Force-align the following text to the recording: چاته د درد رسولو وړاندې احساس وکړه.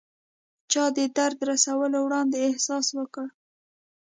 چاته 0.71 0.93
د 0.97 0.99
درد 1.17 1.37
رسولو 1.51 1.97
وړاندې 2.03 2.37
احساس 2.47 2.87
وکړه. 2.97 3.27